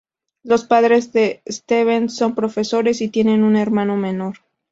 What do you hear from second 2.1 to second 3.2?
son profesores y